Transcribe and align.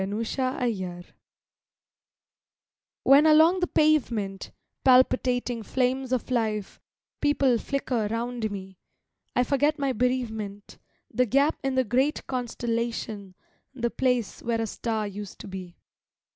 SUBMERGENCE 0.03 1.11
WHEN 3.03 3.27
along 3.27 3.59
the 3.59 3.67
pavement, 3.67 4.49
Palpitating 4.83 5.61
flames 5.61 6.11
of 6.11 6.31
life, 6.31 6.81
People 7.21 7.59
flicker 7.59 8.07
round 8.07 8.49
me, 8.49 8.79
I 9.35 9.43
forget 9.43 9.77
my 9.77 9.93
bereavement, 9.93 10.79
The 11.13 11.27
gap 11.27 11.59
in 11.63 11.75
the 11.75 11.83
great 11.83 12.25
constellation, 12.25 13.35
The 13.75 13.91
place 13.91 14.41
where 14.41 14.59
a 14.61 14.65
star 14.65 15.05
used 15.05 15.37
to 15.41 15.47
be. 15.47 15.75